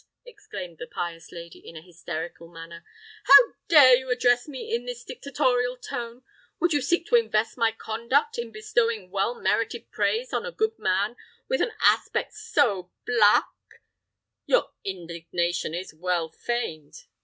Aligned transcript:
exclaimed 0.25 0.79
the 0.79 0.87
pious 0.87 1.31
lady, 1.31 1.59
in 1.59 1.75
a 1.77 1.81
hysterical 1.83 2.47
manner; 2.47 2.83
"how 3.25 3.53
dare 3.67 3.95
you 3.95 4.09
address 4.09 4.47
me 4.47 4.73
in 4.73 4.83
this 4.85 5.03
dictatorial 5.03 5.77
tone? 5.77 6.23
Would 6.59 6.73
you 6.73 6.81
seek 6.81 7.05
to 7.05 7.15
invest 7.15 7.55
my 7.55 7.71
conduct 7.71 8.39
in 8.39 8.51
bestowing 8.51 9.11
well 9.11 9.35
merited 9.35 9.91
praise 9.91 10.33
on 10.33 10.43
a 10.43 10.51
good 10.51 10.79
man, 10.79 11.17
with 11.47 11.61
an 11.61 11.73
aspect 11.81 12.33
so 12.33 12.91
black——" 13.05 13.49
"Your 14.47 14.71
indignation 14.83 15.75
is 15.75 15.93
well 15.93 16.29
feigned!" 16.29 17.03